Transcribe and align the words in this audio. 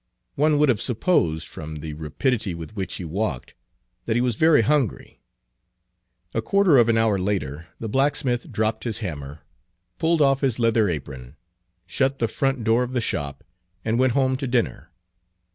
One 0.33 0.57
would 0.57 0.69
have 0.69 0.81
supposed, 0.81 1.47
from 1.47 1.75
the 1.75 1.93
rapidity 1.93 2.55
with 2.55 2.75
which 2.75 2.95
he 2.95 3.05
walked, 3.05 3.53
that 4.05 4.15
he 4.15 4.21
was 4.21 4.35
very 4.35 4.63
hungry. 4.63 5.21
A 6.33 6.41
quarter 6.41 6.77
of 6.79 6.89
an 6.89 6.97
hour 6.97 7.19
later 7.19 7.67
the 7.79 7.87
blacksmith 7.87 8.51
dropped 8.51 8.83
his 8.83 8.97
hammer, 9.05 9.41
pulled 9.99 10.19
off 10.23 10.41
his 10.41 10.57
leather 10.57 10.89
apron, 10.89 11.35
shut 11.85 12.17
the 12.17 12.27
front 12.27 12.63
door 12.63 12.81
of 12.81 12.93
the 12.93 12.99
shop, 13.01 13.43
and 13.85 13.99
went 13.99 14.13
home 14.13 14.37
to 14.37 14.47
dinner. 14.47 14.89